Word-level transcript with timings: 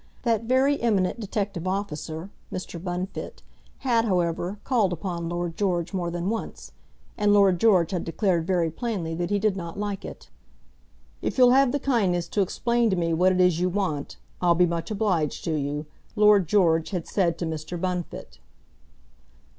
That 0.23 0.45
very 0.45 0.81
eminent 0.81 1.19
detective 1.19 1.67
officer, 1.67 2.31
Mr. 2.51 2.83
Bunfit, 2.83 3.43
had, 3.85 4.05
however, 4.05 4.57
called 4.63 4.91
upon 4.93 5.29
Lord 5.29 5.55
George 5.55 5.93
more 5.93 6.09
than 6.09 6.27
once, 6.27 6.71
and 7.19 7.31
Lord 7.31 7.59
George 7.59 7.91
had 7.91 8.03
declared 8.03 8.47
very 8.47 8.71
plainly 8.71 9.13
that 9.13 9.29
he 9.29 9.37
did 9.37 9.55
not 9.55 9.77
like 9.77 10.03
it. 10.03 10.31
"If 11.21 11.37
you'll 11.37 11.51
have 11.51 11.71
the 11.71 11.77
kindness 11.79 12.27
to 12.29 12.41
explain 12.41 12.89
to 12.89 12.95
me 12.95 13.13
what 13.13 13.31
it 13.31 13.39
is 13.39 13.59
you 13.59 13.69
want, 13.69 14.17
I'll 14.41 14.55
be 14.55 14.65
much 14.65 14.89
obliged 14.89 15.43
to 15.43 15.53
you," 15.53 15.85
Lord 16.15 16.47
George 16.47 16.89
had 16.89 17.07
said 17.07 17.37
to 17.37 17.45
Mr. 17.45 17.79
Bunfit. 17.79 18.39